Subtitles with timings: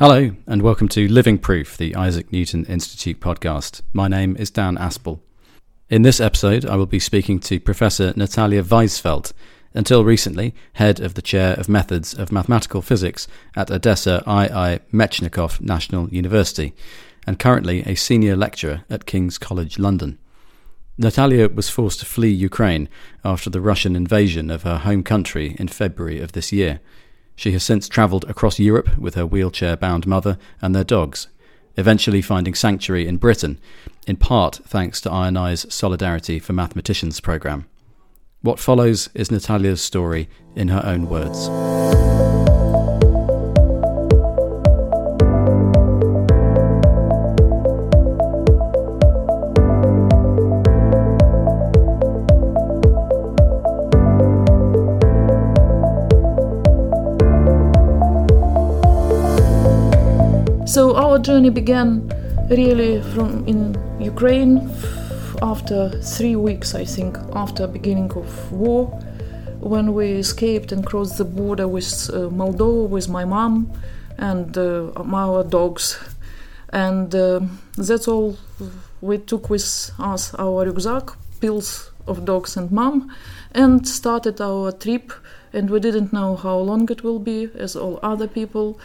[0.00, 3.82] Hello, and welcome to Living Proof, the Isaac Newton Institute podcast.
[3.92, 5.20] My name is Dan Aspel.
[5.90, 9.34] In this episode, I will be speaking to Professor Nataliya Vaisfel'd,
[9.74, 15.60] until recently head of the Chair of Methods of Mathematical Physics at Odessa II Mechnikov
[15.60, 16.72] National University,
[17.26, 20.16] and currently a senior lecturer at King's College London.
[20.98, 22.88] Nataliya was forced to flee Ukraine
[23.22, 26.80] after the Russian invasion of her home country in February of this year.
[27.36, 31.28] She has since travelled across Europe with her wheelchair bound mother and their dogs,
[31.76, 33.58] eventually finding sanctuary in Britain,
[34.06, 37.66] in part thanks to INI's Solidarity for Mathematicians programme.
[38.42, 42.49] What follows is Nataliya's story in her own words.
[60.80, 62.08] So our journey began
[62.48, 64.70] really from in Ukraine
[65.42, 68.86] after three weeks, I think, after beginning of war,
[69.60, 73.70] when we escaped and crossed the border with uh, Moldova with my mom
[74.16, 75.98] and uh, our dogs,
[76.70, 77.40] and uh,
[77.76, 78.38] that's all
[79.02, 83.14] we took with us our rucksack, pills of dogs and mom,
[83.52, 85.12] and started our trip
[85.52, 88.78] and we didn't know how long it will be, as all other people.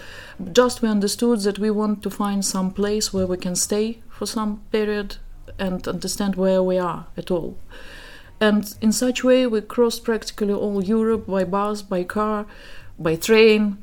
[0.52, 4.26] Just we understood that we want to find some place where we can stay for
[4.26, 5.18] some period
[5.60, 7.58] and understand where we are at all.
[8.40, 12.46] And in such way, we crossed practically all Europe by bus, by car,
[13.00, 13.78] by train,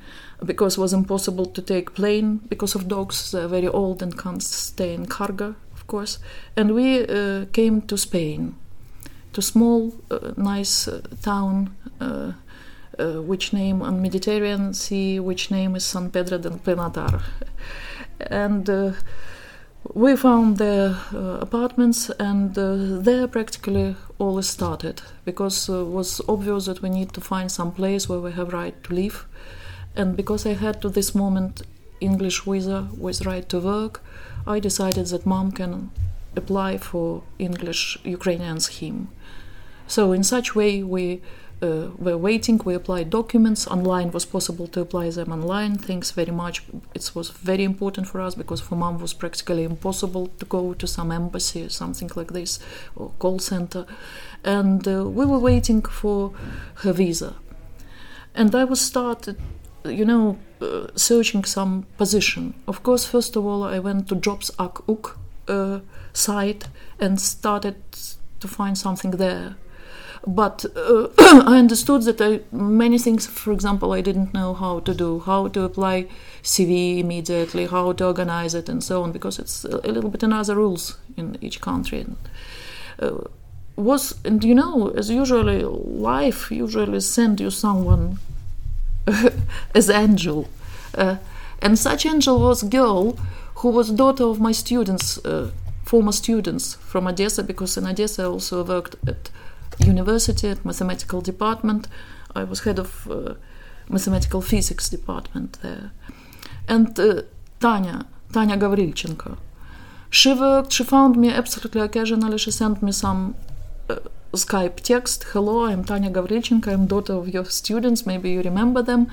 [0.44, 3.30] because it was impossible to take plane because of dogs.
[3.30, 6.18] They're very old and can't stay in cargo, of course.
[6.56, 8.56] And we uh, came to Spain,
[9.32, 11.74] to small, uh, nice uh, town
[12.98, 17.22] uh, uh, which name on Mediterranean Sea, which name is San Pedro del Pinatar.
[18.30, 18.92] And uh,
[19.94, 26.66] we found the uh, apartments, and uh, there practically all started because it was obvious
[26.66, 29.26] that we need to find some place where we have right to live.
[29.96, 31.62] And because I had to this moment
[32.00, 34.02] English visa with right to work,
[34.46, 35.90] I decided that mom can
[36.36, 39.08] apply for English Ukrainian scheme.
[39.86, 41.20] So in such way we
[41.62, 42.60] uh, were waiting.
[42.64, 44.10] We applied documents online.
[44.10, 45.78] Was possible to apply them online.
[45.78, 46.62] Thanks very much.
[46.94, 50.86] It was very important for us because for mom was practically impossible to go to
[50.86, 52.58] some embassy or something like this
[52.96, 53.86] or call center,
[54.44, 56.32] and uh, we were waiting for
[56.76, 57.34] her visa.
[58.34, 59.36] And I was started,
[59.84, 62.54] you know, uh, searching some position.
[62.66, 65.18] Of course, first of all, I went to Jobs.uk
[65.48, 65.80] uh,
[66.12, 66.68] site
[66.98, 67.76] and started
[68.40, 69.56] to find something there
[70.26, 74.94] but uh, I understood that I, many things, for example, I didn't know how to
[74.94, 76.06] do, how to apply
[76.42, 80.56] CV immediately, how to organize it, and so on, because it's a little bit another
[80.56, 82.06] rules in each country.
[82.98, 83.18] Uh,
[83.74, 88.18] was and you know, as usually, life usually send you someone
[89.74, 90.48] as angel,
[90.94, 91.16] uh,
[91.60, 93.18] and such angel was girl
[93.56, 95.50] who was daughter of my students, uh,
[95.84, 99.30] former students from Odessa, because in Odessa I also worked at
[99.80, 101.88] university at mathematical department.
[102.34, 103.34] I was head of uh,
[103.88, 105.92] mathematical physics department there.
[106.68, 107.22] And uh,
[107.60, 109.36] Tanya, Tanya Gavrilchenko,
[110.10, 113.34] she worked, she found me absolutely occasionally, she sent me some
[113.88, 113.96] uh,
[114.32, 115.24] Skype text.
[115.24, 119.10] Hello, I'm Tanya Gavrilchenko, I'm daughter of your students, maybe you remember them.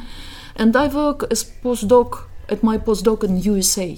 [0.55, 3.97] And I work as postdoc at my postdoc in USA.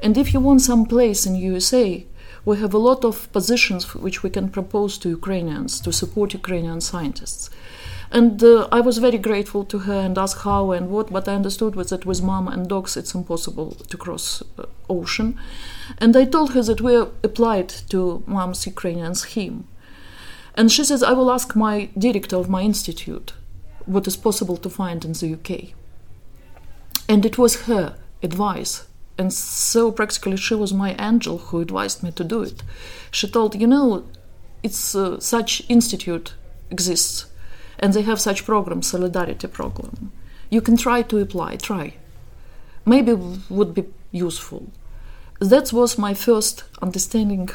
[0.00, 2.06] And if you want some place in USA,
[2.44, 6.80] we have a lot of positions which we can propose to Ukrainians to support Ukrainian
[6.80, 7.50] scientists.
[8.10, 11.34] And uh, I was very grateful to her and asked how and what, but I
[11.34, 15.38] understood was that with mom and dogs it's impossible to cross uh, ocean.
[15.98, 19.66] And I told her that we applied to mom's Ukrainian scheme.
[20.54, 23.32] And she says, I will ask my director of my institute
[23.86, 25.72] what is possible to find in the UK.
[27.08, 28.86] And it was her advice
[29.18, 32.62] and so practically she was my angel who advised me to do it.
[33.10, 34.04] She told, you know,
[34.62, 36.34] it's uh, such institute
[36.70, 37.26] exists,
[37.78, 40.12] and they have such program, solidarity program.
[40.50, 41.94] You can try to apply, try.
[42.86, 43.12] Maybe
[43.48, 44.70] would be useful.
[45.40, 47.48] That was my first understanding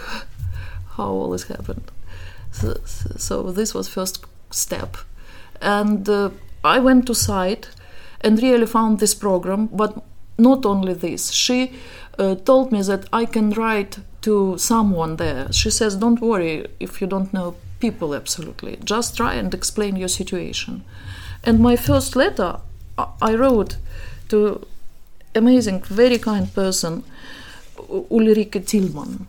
[0.95, 1.91] how all this happened.
[2.51, 2.79] So,
[3.17, 4.97] so this was first step,
[5.61, 6.29] and uh,
[6.63, 7.69] I went to site
[8.21, 10.03] and really found this program, but
[10.37, 11.73] not only this, she
[12.17, 15.51] uh, told me that I can write to someone there.
[15.51, 20.07] She says, Don't worry if you don't know people absolutely, just try and explain your
[20.07, 20.83] situation.
[21.43, 22.59] And my first letter
[23.21, 23.77] I wrote
[24.29, 24.65] to
[25.35, 27.03] amazing, very kind person,
[27.77, 29.25] Ulrike Tillmann.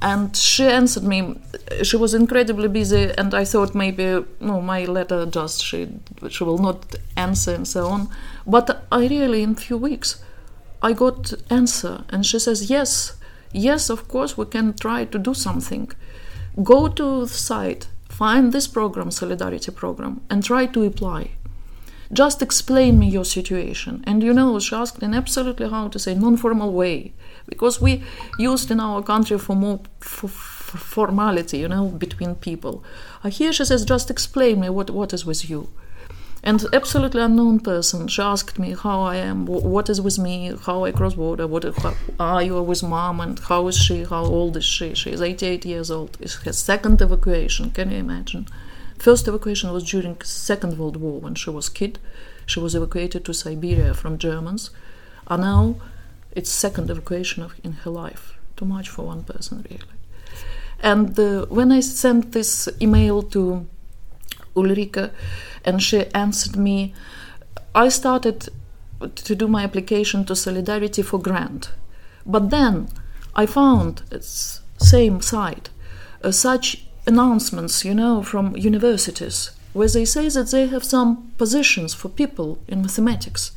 [0.00, 1.38] And she answered me.
[1.82, 5.88] She was incredibly busy, and I thought maybe no, my letter just she
[6.28, 8.08] she will not answer and so on.
[8.46, 10.22] But I really, in few weeks,
[10.82, 13.16] I got answer, and she says yes,
[13.52, 15.90] yes, of course we can try to do something.
[16.62, 21.30] Go to the site, find this program, solidarity program, and try to apply
[22.12, 26.14] just explain me your situation and you know she asked in absolutely how to say
[26.14, 27.12] non-formal way
[27.48, 28.02] because we
[28.38, 30.28] used in our country for more for
[30.76, 32.84] formality, you know, between people.
[33.22, 35.70] Uh, here she says, just explain me what, what is with you.
[36.42, 40.84] And absolutely unknown person, she asked me how I am, what is with me, how
[40.84, 44.58] I cross border, what how, are you with mom, and how is she, how old
[44.58, 44.94] is she?
[44.94, 46.18] She is 88 years old.
[46.20, 47.70] It's her second evacuation.
[47.70, 48.46] Can you imagine?
[49.04, 51.98] First evacuation was during Second World War when she was kid.
[52.46, 54.70] She was evacuated to Siberia from Germans.
[55.26, 55.74] And now
[56.32, 58.32] it's second evacuation of, in her life.
[58.56, 59.92] Too much for one person, really.
[60.80, 63.66] And uh, when I sent this email to
[64.56, 65.10] Ulrike,
[65.66, 66.94] and she answered me,
[67.74, 68.48] I started
[69.16, 71.72] to do my application to Solidarity for grant.
[72.24, 72.88] But then
[73.36, 74.00] I found
[74.78, 75.68] same site
[76.22, 81.92] uh, such announcements, you know, from universities where they say that they have some positions
[81.94, 83.52] for people in mathematics.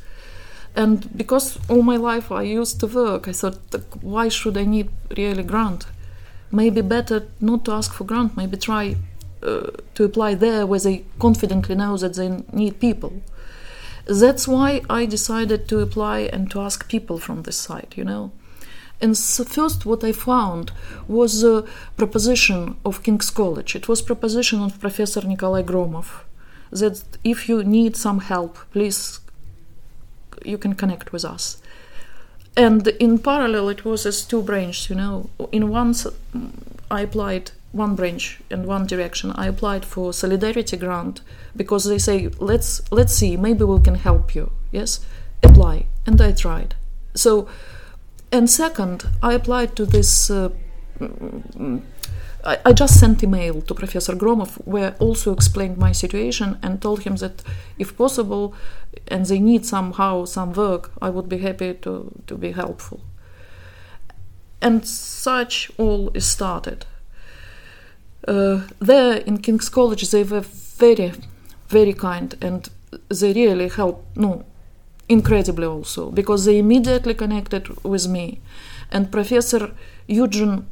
[0.74, 3.58] And because all my life I used to work, I thought,
[4.02, 5.86] why should I need really grant?
[6.50, 8.36] Maybe better not to ask for grant.
[8.36, 8.96] Maybe try
[9.42, 13.22] uh, to apply there where they confidently know that they need people.
[14.06, 18.32] That's why I decided to apply and to ask people from this side, You know.
[19.00, 20.72] And so first, what I found
[21.06, 21.64] was a
[21.96, 23.76] proposition of King's College.
[23.76, 26.24] It was proposition of Professor Nikolai Gromov
[26.70, 29.20] that if you need some help, please
[30.44, 31.60] you can connect with us.
[32.56, 34.90] And in parallel, it was as two branches.
[34.90, 35.94] You know, in one
[36.90, 39.32] I applied one branch and one direction.
[39.32, 41.20] I applied for solidarity grant
[41.54, 44.50] because they say let's let's see maybe we can help you.
[44.72, 45.00] Yes,
[45.42, 46.74] apply, and I tried.
[47.14, 47.48] So,
[48.32, 50.30] and second, I applied to this.
[50.30, 50.50] Uh,
[52.44, 57.02] I, I just sent email to Professor Gromov where also explained my situation and told
[57.02, 57.42] him that
[57.78, 58.54] if possible
[59.08, 63.00] and they need somehow some work, I would be happy to, to be helpful.
[64.60, 66.86] And such all is started.
[68.26, 71.12] Uh, there in King's College, they were very,
[71.68, 72.68] very kind and
[73.08, 74.44] they really helped, no,
[75.08, 78.40] incredibly also, because they immediately connected with me.
[78.90, 79.72] And Professor
[80.06, 80.66] Eugene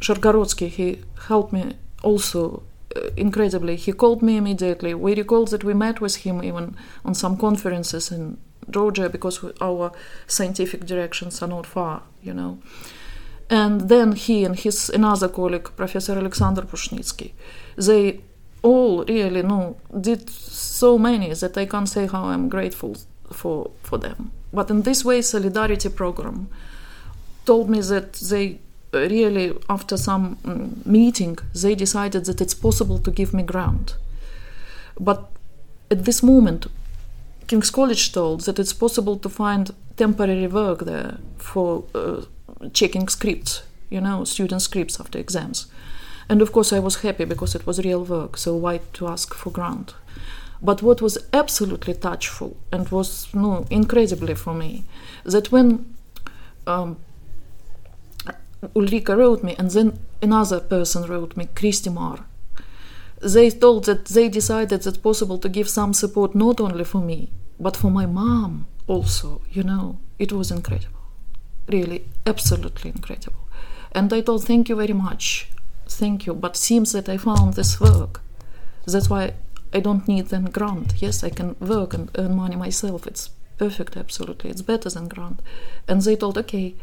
[0.00, 2.62] Shargorodsky, he helped me also
[2.94, 3.76] uh, incredibly.
[3.76, 4.94] He called me immediately.
[4.94, 8.38] We recall that we met with him even on some conferences in
[8.70, 9.92] Georgia because our
[10.26, 12.58] scientific directions are not far, you know.
[13.48, 17.32] And then he and his another colleague, Professor Alexander Pushnitski,
[17.76, 18.20] they
[18.62, 22.96] all really know did so many that I can't say how I'm grateful
[23.32, 24.32] for for them.
[24.52, 26.48] But in this way, Solidarity program
[27.44, 28.58] told me that they
[28.92, 33.96] really after some mm, meeting they decided that it's possible to give me grant
[34.98, 35.28] but
[35.90, 36.66] at this moment
[37.46, 42.22] king's college told that it's possible to find temporary work there for uh,
[42.72, 45.66] checking scripts you know student scripts after exams.
[46.28, 49.32] And of course i was happy because it was real work so why to ask
[49.34, 49.94] for grant
[50.62, 54.84] but what was absolutely touchful and was no incredibly for me
[55.24, 55.94] that when
[56.66, 56.96] um,
[58.74, 62.24] Ulrike wrote me, and then another person wrote me, Christie Marr.
[63.22, 67.30] They told that they decided that possible to give some support not only for me,
[67.58, 69.40] but for my mom also.
[69.50, 71.00] You know, it was incredible.
[71.68, 73.48] Really, absolutely incredible.
[73.92, 75.48] And I told, thank you very much.
[75.88, 76.34] Thank you.
[76.34, 78.20] But seems that I found this work.
[78.86, 79.34] That's why
[79.72, 80.94] I don't need then grant.
[81.02, 83.06] Yes, I can work and earn money myself.
[83.06, 84.50] It's perfect, absolutely.
[84.50, 85.40] It's better than grant.
[85.88, 86.74] And they told, okay,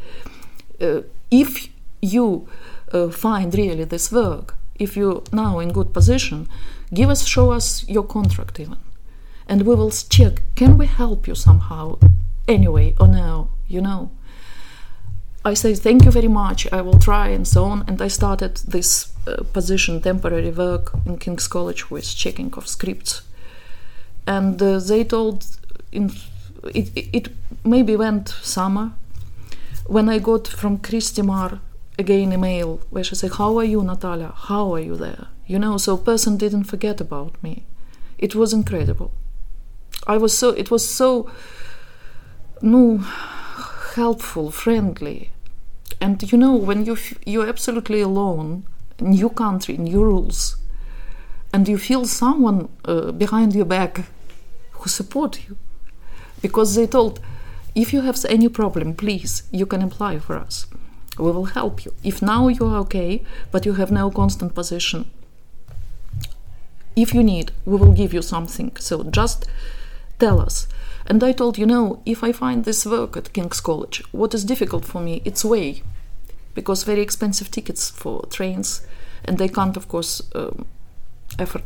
[0.80, 1.68] uh, if
[2.00, 2.48] you
[2.92, 6.48] uh, find really this work, if you now in good position,
[6.92, 8.78] give us, show us your contract even,
[9.48, 10.42] and we will check.
[10.56, 11.98] Can we help you somehow,
[12.48, 13.50] anyway, or no?
[13.66, 14.10] You know.
[15.44, 16.66] I say thank you very much.
[16.72, 17.84] I will try and so on.
[17.86, 23.22] And I started this uh, position, temporary work in King's College with checking of scripts.
[24.26, 25.44] And uh, they told
[25.92, 26.10] in
[26.72, 27.28] it, it, it
[27.62, 28.92] maybe went summer
[29.86, 31.60] when I got from Christie Marr
[31.98, 34.32] again email where she said, How are you, Nataliya?
[34.34, 35.26] How are you there?
[35.46, 37.64] You know, so person didn't forget about me.
[38.16, 39.12] It was incredible.
[40.06, 41.30] I was so it was so
[42.62, 42.98] no,
[43.94, 45.30] helpful, friendly.
[46.00, 48.64] And you know, when you f- you're absolutely alone,
[49.00, 50.56] new country, new rules,
[51.52, 54.04] and you feel someone uh, behind your back
[54.72, 55.56] who support you,
[56.42, 57.20] because they told,
[57.74, 60.66] if you have any problem, please, you can apply for us.
[61.18, 61.94] We will help you.
[62.02, 65.10] If now you are okay, but you have no constant position,
[66.96, 68.72] if you need, we will give you something.
[68.78, 69.46] So just
[70.18, 70.68] tell us.
[71.06, 74.44] And I told you, know, if I find this work at King's College, what is
[74.44, 75.82] difficult for me, it's way,
[76.54, 78.86] because very expensive tickets for trains,
[79.24, 80.66] and they can't, of course, um,
[81.38, 81.64] afford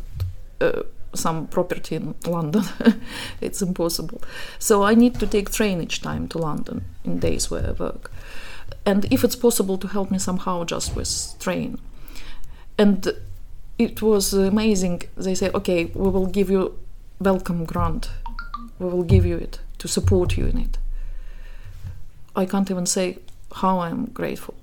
[0.59, 2.63] uh, some property in London.
[3.41, 4.21] it's impossible.
[4.59, 8.11] So I need to take train each time to London in days where I work.
[8.85, 11.79] And if it's possible to help me somehow just with train.
[12.77, 13.13] And
[13.77, 15.03] it was amazing.
[15.15, 16.77] They say, okay, we will give you
[17.19, 18.09] welcome grant.
[18.79, 20.77] We will give you it to support you in it.
[22.35, 23.17] I can't even say
[23.55, 24.55] how I'm grateful,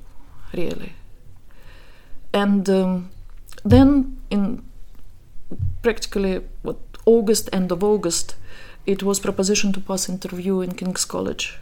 [0.55, 0.95] really.
[2.33, 3.11] And um,
[3.65, 4.63] then in
[5.83, 8.35] practically what August, end of August,
[8.87, 11.59] it was proposition to pass interview in King's College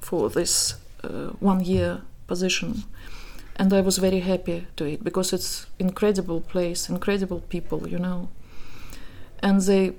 [0.00, 2.84] for this uh, one year position
[3.60, 8.30] and I was very happy to it because it's incredible place, incredible people, you know.
[9.42, 9.92] And they,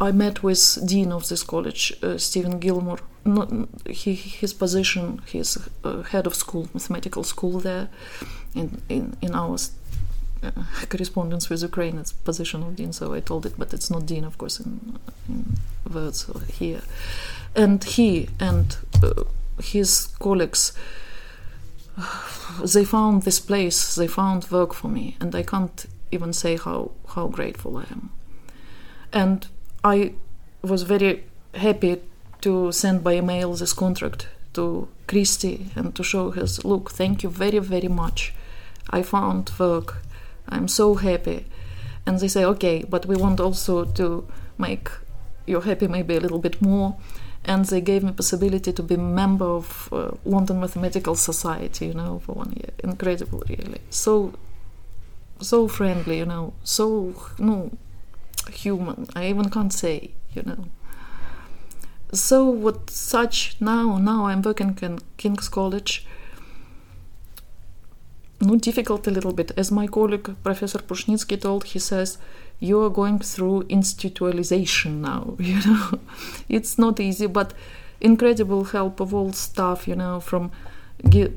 [0.00, 3.00] I met with dean of this college, uh, Stephen Gilmore.
[3.24, 3.52] Not,
[3.88, 7.88] he, his position, he's uh, head of school, mathematical school there,
[8.54, 9.56] in in in our
[10.42, 10.50] uh,
[10.88, 12.92] correspondence with Ukraine, it's position of dean.
[12.92, 15.56] So I told it, but it's not dean, of course, in, in
[15.92, 16.82] words here.
[17.54, 19.24] And he and uh,
[19.62, 20.72] his colleagues
[22.64, 26.92] they found this place, they found work for me, and I can't even say how,
[27.08, 28.10] how grateful I am.
[29.12, 29.46] And
[29.84, 30.14] I
[30.62, 32.00] was very happy
[32.40, 37.30] to send by email this contract to Christie and to show her, look, thank you
[37.30, 38.34] very, very much.
[38.90, 39.98] I found work.
[40.48, 41.46] I'm so happy.
[42.06, 44.26] And they say, okay, but we want also to
[44.58, 44.88] make
[45.46, 46.96] you happy maybe a little bit more
[47.44, 52.20] and they gave me possibility to be member of uh, London Mathematical Society, you know,
[52.24, 52.70] for one year.
[52.84, 53.80] Incredible, really.
[53.90, 54.34] So,
[55.40, 57.70] so friendly, you know, so no
[58.48, 59.06] human.
[59.14, 60.64] I even can't say, you know.
[62.12, 63.98] So what such now?
[63.98, 66.06] Now I'm working in King's College.
[68.40, 71.64] No difficult a little bit, as my colleague Professor Pushnitski told.
[71.64, 72.18] He says
[72.62, 75.98] you're going through institutionalization now you know
[76.48, 77.52] it's not easy but
[78.00, 80.50] incredible help of all staff you know from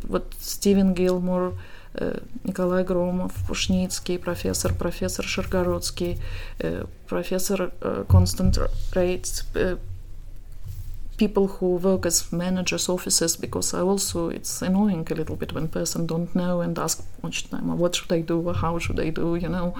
[0.08, 1.54] what Stephen Gilmore
[2.02, 6.18] uh, Nikolai Gromov, Pushnitski, Professor, Professor Shargorodsky,
[6.64, 9.76] uh, Professor uh, Constant uh,
[11.18, 15.68] people who work as managers, officers, because I also, it's annoying a little bit when
[15.68, 19.36] person don't know and ask much time, what should I do, how should I do,
[19.36, 19.76] you know.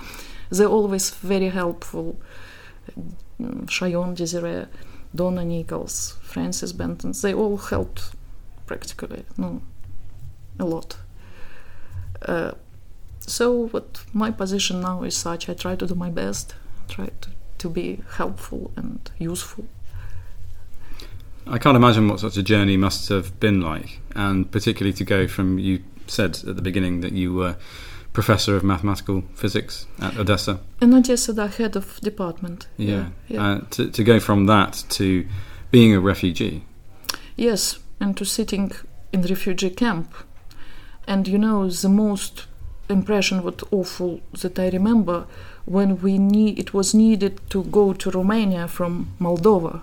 [0.50, 2.18] They're always very helpful.
[3.66, 4.68] Shayon Desiree,
[5.14, 8.16] Donna Nichols, Francis Benton, they all helped
[8.66, 9.62] practically, no,
[10.60, 10.98] a lot.
[12.26, 12.52] Uh,
[13.20, 16.56] so what my position now is such, I try to do my best,
[16.88, 17.30] try to,
[17.60, 19.66] to be helpful and useful.
[21.48, 25.28] I can't imagine what such a journey must have been like, and particularly to go
[25.28, 27.56] from you said at the beginning that you were
[28.14, 30.60] professor of mathematical physics at Odessa.
[30.82, 32.68] In Odessa, the head of department.
[32.78, 33.46] Yeah, yeah.
[33.46, 35.28] Uh, to, to go from that to
[35.70, 36.64] being a refugee.
[37.36, 38.72] Yes, and to sitting
[39.12, 40.14] in refugee camp.
[41.08, 42.46] And you know, the most
[42.90, 45.26] impression what awful that I remember
[45.66, 49.82] when we need it was needed to go to Romania from Moldova,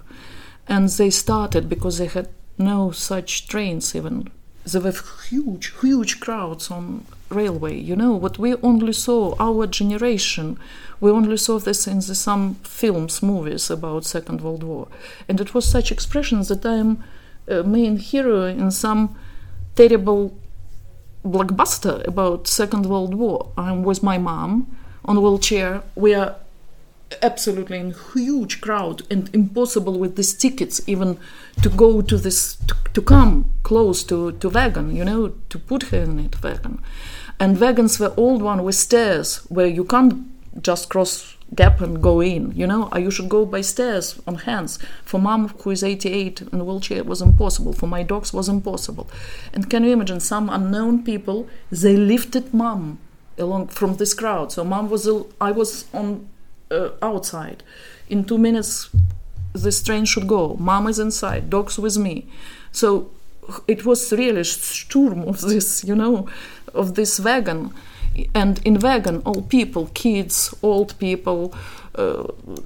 [0.69, 4.31] and they started because they had no such trains even.
[4.65, 4.95] There were
[5.29, 7.81] huge, huge crowds on railway.
[7.81, 10.57] You know, what we only saw, our generation,
[11.01, 14.87] we only saw this in the, some films, movies about Second World War.
[15.29, 17.03] And it was such expressions that I am
[17.49, 19.17] a main hero in some
[19.75, 20.33] terrible
[21.25, 23.53] blockbuster about Second World War.
[23.57, 25.83] I'm with my mom on a wheelchair.
[25.95, 26.37] We are
[27.21, 31.19] absolutely in huge crowd and impossible with these tickets even
[31.63, 35.83] to go to this to, to come close to to wagon you know to put
[35.85, 36.81] her in it wagon
[37.39, 40.27] and wagons were old one with stairs where you can't
[40.63, 44.79] just cross gap and go in you know you should go by stairs on hands
[45.05, 49.09] for mom who is 88 in a wheelchair was impossible for my dogs was impossible
[49.53, 52.99] and can you imagine some unknown people they lifted mom
[53.39, 55.09] along from this crowd so mom was
[55.41, 56.29] i was on
[56.71, 57.63] uh, outside
[58.09, 58.91] in two minutes
[59.53, 60.57] this train should go.
[60.59, 62.27] Mom is inside, dogs with me.
[62.73, 63.11] So
[63.69, 66.29] it was really storm of this, you know,
[66.75, 67.73] of this wagon.
[68.35, 71.55] And in wagon, all people, kids, old people,
[71.95, 72.25] uh,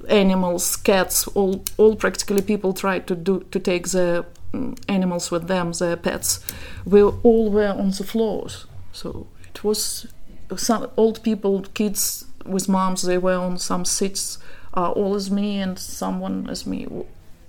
[0.09, 5.47] animals, cats, all, all practically people tried to do to take the mm, animals with
[5.47, 6.39] them, their pets.
[6.85, 8.65] We all were on the floors.
[8.91, 10.07] So it was
[10.55, 14.37] some old people, kids with moms, they were on some seats,
[14.73, 16.87] uh, all as me and someone as me.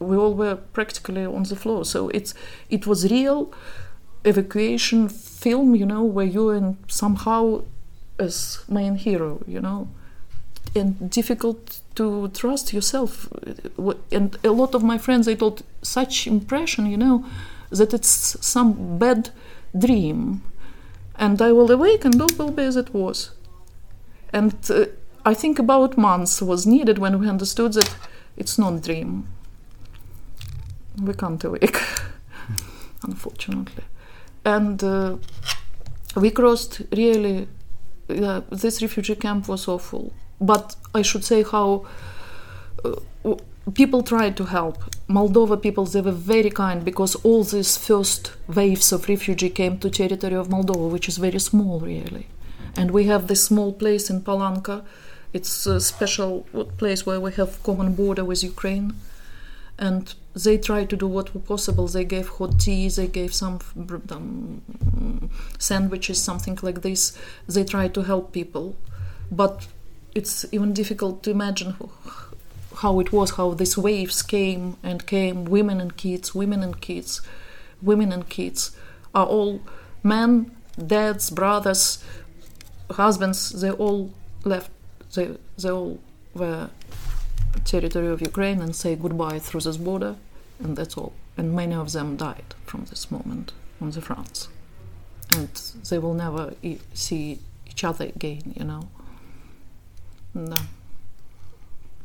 [0.00, 1.84] We all were practically on the floor.
[1.84, 2.34] So it's
[2.70, 3.52] it was real
[4.24, 7.62] evacuation film, you know, where you and somehow
[8.18, 9.88] as main hero, you know,
[10.74, 13.28] and difficult to trust yourself.
[14.12, 17.24] And a lot of my friends, they told such impression, you know,
[17.70, 19.30] that it's some bad
[19.76, 20.42] dream
[21.18, 23.32] and I will awake and all will be as it was.
[24.32, 24.86] And uh,
[25.24, 27.94] I think about months was needed when we understood that
[28.36, 29.26] it's not dream.
[31.02, 31.80] We can't awake,
[33.02, 33.84] unfortunately.
[34.44, 35.16] And uh,
[36.16, 37.48] we crossed really,
[38.08, 40.12] uh, this refugee camp was awful.
[40.40, 41.86] But I should say how
[42.84, 43.34] uh,
[43.74, 44.82] people tried to help.
[45.08, 49.90] Moldova people, they were very kind because all these first waves of refugee came to
[49.90, 52.26] territory of Moldova, which is very small, really.
[52.76, 54.84] And we have this small place in Palanka.
[55.32, 56.42] It's a special
[56.78, 58.94] place where we have common border with Ukraine.
[59.78, 61.86] And they tried to do what was possible.
[61.86, 63.60] They gave hot tea, they gave some
[64.10, 67.16] um, sandwiches, something like this.
[67.46, 68.76] They tried to help people.
[69.30, 69.66] But
[70.14, 71.76] it's even difficult to imagine
[72.76, 77.20] how it was, how these waves came and came, women and kids, women and kids,
[77.82, 78.76] women and kids
[79.14, 79.60] are all
[80.02, 80.50] men,
[80.86, 82.02] dads, brothers,
[82.90, 84.12] husbands, they all
[84.44, 84.70] left,
[85.14, 85.98] they, they all
[86.34, 86.70] were
[87.64, 90.16] territory of Ukraine and say goodbye through this border,
[90.60, 91.12] and that's all.
[91.36, 94.48] And many of them died from this moment on the fronts.
[95.32, 95.48] And
[95.88, 98.88] they will never e- see each other again, you know.
[100.34, 100.56] No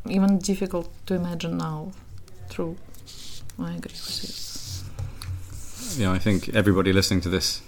[0.10, 1.92] even difficult to imagine now.
[2.50, 2.78] True,
[3.60, 4.84] I agree with
[5.98, 6.04] you.
[6.04, 7.62] Yeah, I think everybody listening to this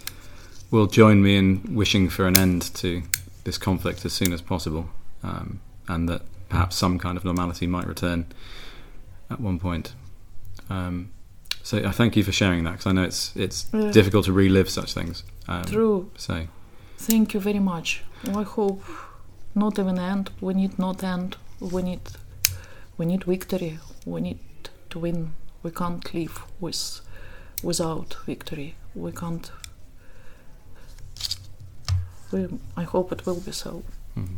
[0.72, 3.04] will join me in wishing for an end to
[3.44, 4.90] this conflict as soon as possible,
[5.24, 6.24] um, and that
[6.56, 8.26] perhaps some kind of normality might return
[9.30, 9.94] at one point.
[10.70, 11.12] Um,
[11.64, 13.92] so I thank you for sharing that because I know it's it's yeah.
[13.92, 15.24] difficult to relive such things.
[15.48, 16.12] Um, True.
[16.18, 16.48] So,
[16.98, 18.04] thank you very much.
[18.34, 18.84] I hope
[19.54, 20.30] not even end.
[20.42, 21.38] We need not end.
[21.60, 22.02] We need
[22.98, 23.80] we need victory.
[24.06, 24.40] We need
[24.92, 25.34] to win.
[25.64, 27.02] We can't live with
[27.64, 28.76] without victory.
[28.94, 29.52] We can't.
[32.32, 33.84] We, I hope it will be so.
[34.18, 34.38] Mm.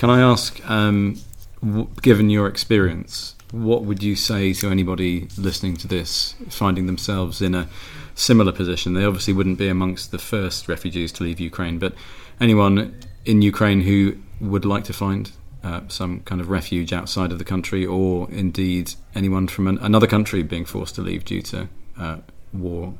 [0.00, 1.20] Can I ask, um,
[1.62, 7.42] w- given your experience, what would you say to anybody listening to this, finding themselves
[7.42, 7.68] in a
[8.14, 8.94] similar position?
[8.94, 11.92] They obviously wouldn't be amongst the first refugees to leave Ukraine, but
[12.40, 15.32] anyone in Ukraine who would like to find
[15.62, 20.06] uh, some kind of refuge outside of the country, or indeed anyone from an, another
[20.06, 22.16] country being forced to leave due to uh,
[22.54, 22.94] war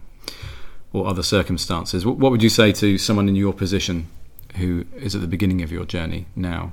[0.93, 2.05] or other circumstances.
[2.05, 4.09] What, what would you say to someone in your position
[4.57, 6.73] who is at the beginning of your journey now?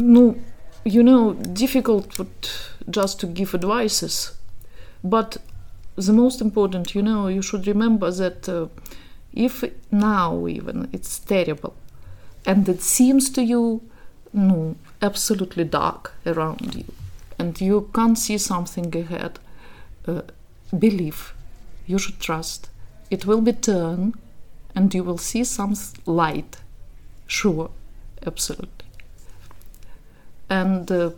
[0.00, 0.36] No,
[0.84, 2.18] you know, difficult
[2.88, 4.32] just to give advices,
[5.02, 5.36] but
[5.96, 8.48] the most important, you know, you should remember that.
[8.48, 8.68] Uh,
[9.32, 11.74] if now even it's terrible
[12.46, 13.82] and it seems to you
[14.32, 16.84] no absolutely dark around you
[17.38, 19.38] and you can't see something ahead
[20.06, 20.22] uh,
[20.76, 21.34] believe
[21.86, 22.68] you should trust.
[23.10, 24.14] It will be turned
[24.74, 26.58] and you will see some light.
[27.26, 27.70] Sure
[28.26, 28.77] absolutely
[30.50, 31.10] and uh,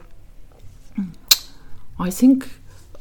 [1.99, 2.49] i think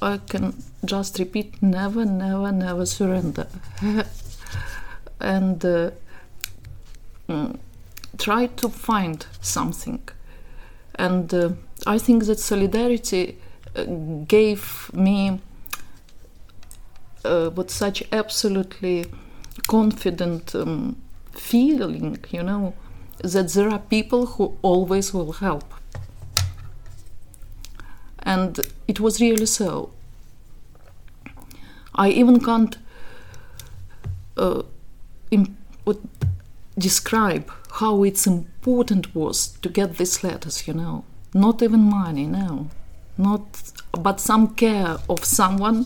[0.02, 0.54] i can
[0.86, 3.48] just repeat never never never surrender
[5.20, 5.92] and uh,
[7.28, 7.58] mm,
[8.18, 10.02] try to find something.
[10.96, 11.52] And uh,
[11.88, 13.38] I think that solidarity
[13.76, 13.84] uh,
[14.28, 15.40] gave me
[17.24, 19.06] uh, such absolutely
[19.68, 20.98] confident um,
[21.32, 22.74] feeling, you know,
[23.24, 25.74] that there are people who always will help.
[28.30, 29.90] And it was really so.
[31.96, 32.78] I even can't
[34.38, 34.62] uh,
[35.86, 36.02] would
[36.78, 41.04] describe how it's important was to get these letters, you know.
[41.34, 42.70] Not even money, no.
[43.18, 43.44] Not,
[43.92, 45.80] but some care of someone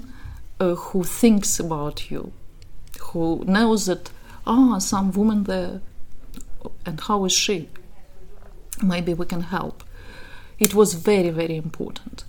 [0.60, 2.32] uh, who thinks about you,
[3.00, 4.10] who knows that,
[4.46, 5.82] ah, oh, some woman there,
[6.86, 7.70] and how is she?
[8.82, 9.84] maybe we can help.
[10.60, 12.24] It was very, very important.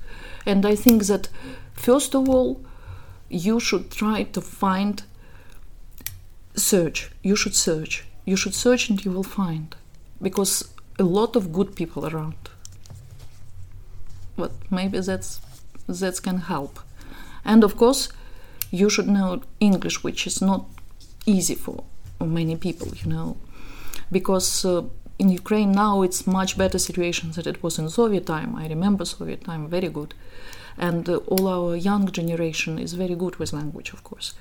[0.46, 1.28] And I think that,
[1.72, 2.61] first of all,
[3.28, 5.02] you should try to find,
[6.54, 7.11] search.
[7.22, 8.04] You should search.
[8.24, 9.74] You should search and you will find.
[10.20, 12.37] Because a lot of good people around.
[14.37, 15.40] But maybe that's
[15.87, 16.80] that can help.
[17.44, 18.09] And of course,
[18.70, 20.66] you should know English, which is not
[21.26, 21.85] easy for
[22.20, 23.37] many people, you know,
[24.11, 24.83] because uh,
[25.18, 28.57] in Ukraine now it's much better situation than it was in Soviet time.
[28.57, 30.14] I remember Soviet time very good,
[30.77, 34.35] and uh, all our young generation is very good with language, of course.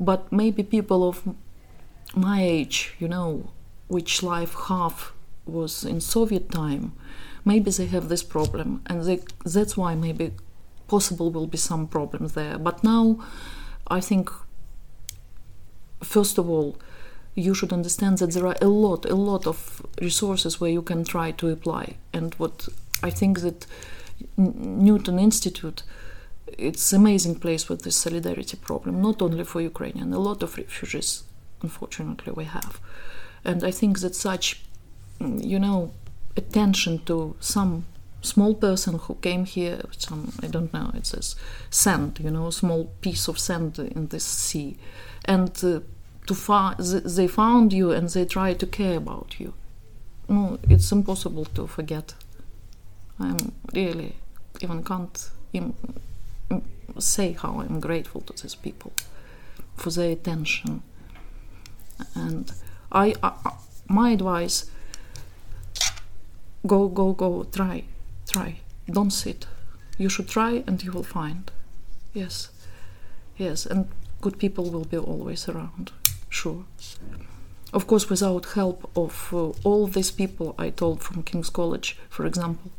[0.00, 1.22] But maybe people of
[2.14, 3.50] my age, you know,
[3.88, 5.12] which life half
[5.46, 6.92] was in Soviet time,
[7.44, 10.32] maybe they have this problem, and they, that's why maybe
[10.88, 12.58] possible will be some problems there.
[12.58, 13.20] But now,
[13.86, 14.30] I think,
[16.02, 16.76] first of all,
[17.36, 21.04] you should understand that there are a lot, a lot of resources where you can
[21.04, 21.96] try to apply.
[22.12, 22.68] And what
[23.02, 23.66] I think that
[24.38, 25.82] Newton Institute,
[26.46, 31.24] it's amazing place with this solidarity problem, not only for Ukrainian, a lot of refugees,
[31.62, 32.80] unfortunately, we have.
[33.44, 34.62] And I think that such,
[35.20, 35.92] you know,
[36.36, 37.84] attention to some
[38.22, 41.36] small person who came here, some, I don't know, it says
[41.68, 44.78] sand, you know, a small piece of sand in this sea.
[45.26, 45.80] And uh,
[46.26, 49.54] to find, they found you and they try to care about you.
[50.28, 52.14] No, it's impossible to forget.
[53.18, 54.16] I'm really
[54.60, 55.74] even can't even
[56.98, 58.92] say how I'm grateful to these people
[59.76, 60.82] for their attention.
[62.14, 62.52] And
[62.90, 63.32] I, I
[63.88, 64.70] my advice:
[66.66, 67.84] go, go, go, try,
[68.28, 68.60] try.
[68.90, 69.46] Don't sit.
[69.98, 71.50] You should try, and you will find.
[72.12, 72.50] Yes,
[73.36, 73.88] yes, and
[74.20, 75.92] good people will be always around
[76.28, 76.64] sure.
[77.72, 82.24] Of course, without help of uh, all these people I told from King's College, for
[82.24, 82.70] example,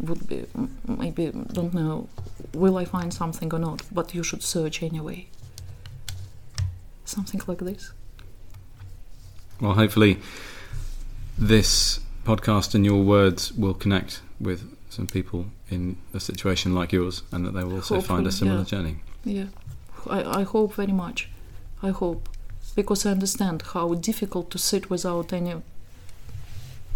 [0.00, 0.46] would be
[0.86, 2.08] maybe don't know
[2.54, 5.28] will I find something or not, but you should search anyway.
[7.04, 7.92] Something like this.
[9.60, 10.18] Well, hopefully,
[11.38, 17.22] this podcast and your words will connect with some people in a situation like yours,
[17.30, 18.64] and that they will also Hopefully, find a similar yeah.
[18.64, 18.96] journey.
[19.24, 19.46] Yeah,
[20.08, 21.28] I, I hope very much.
[21.82, 22.28] I hope
[22.70, 25.54] because I understand how difficult to sit without any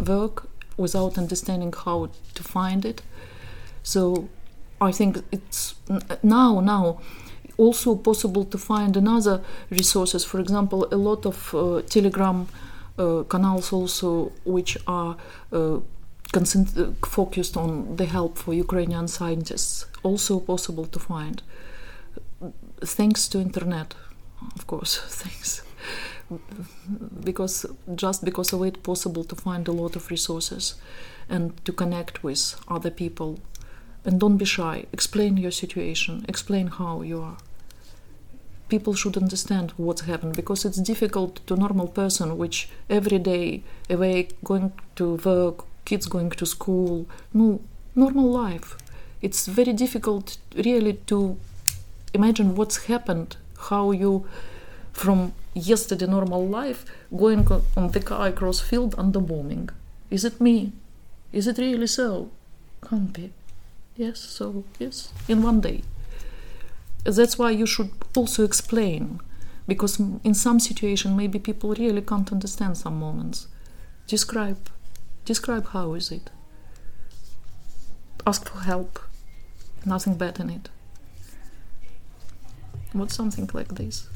[0.05, 3.01] work, without understanding how to find it.
[3.83, 4.29] So
[4.81, 5.75] I think it's
[6.23, 6.99] now now
[7.57, 10.25] also possible to find another resources.
[10.25, 12.47] For example, a lot of uh, Telegram
[12.97, 15.17] uh, canals also which are
[15.51, 15.79] uh,
[16.33, 19.85] concent- focused on the help for Ukrainian scientists.
[20.03, 21.41] Also possible to find
[22.81, 23.95] thanks to internet,
[24.55, 24.97] of course.
[25.07, 25.64] Thanks
[27.23, 30.75] because just because of it possible to find a lot of resources
[31.29, 33.39] and to connect with other people.
[34.03, 34.85] And don't be shy.
[34.91, 36.25] Explain your situation.
[36.27, 37.37] Explain how you are.
[38.69, 44.35] People should understand what's happened because it's difficult to normal person which every day awake
[44.43, 47.61] going to work kids going to school no
[47.95, 48.75] normal life.
[49.21, 51.37] It's very difficult really to
[52.13, 53.37] imagine what's happened
[53.69, 54.27] how you
[54.93, 59.69] from yesterday normal life going on the car across field under bombing.
[60.11, 60.73] Is it me?
[61.31, 62.29] Is it really so?
[62.87, 63.31] Can't be.
[63.95, 65.81] Yes, so yes, in one day.
[67.05, 69.21] That's why you should also explain,
[69.67, 73.47] because in some situation maybe people really can't understand some moments.
[74.07, 74.69] Describe,
[75.23, 76.29] describe how is it.
[78.27, 78.99] Ask for help.
[79.85, 80.69] Nothing bad in it.
[82.91, 84.09] What something like this.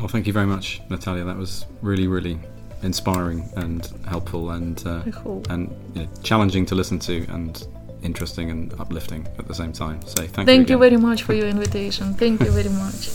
[0.00, 1.26] Well, thank you very much, Nataliya.
[1.26, 2.38] That was really, really
[2.82, 5.02] inspiring and helpful and uh,
[5.50, 7.66] and you know, challenging to listen to and
[8.02, 10.00] interesting and uplifting at the same time.
[10.06, 10.76] So thank, thank you.
[10.76, 12.14] you very much for your invitation.
[12.14, 13.10] Thank you very much.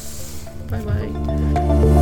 [0.69, 2.01] bye bye.